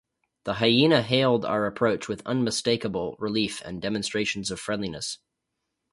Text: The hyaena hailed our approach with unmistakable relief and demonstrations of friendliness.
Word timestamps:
The 0.45 0.53
hyaena 0.55 1.03
hailed 1.03 1.45
our 1.45 1.67
approach 1.67 2.07
with 2.07 2.25
unmistakable 2.25 3.15
relief 3.19 3.61
and 3.63 3.79
demonstrations 3.79 4.49
of 4.49 4.59
friendliness. 4.59 5.19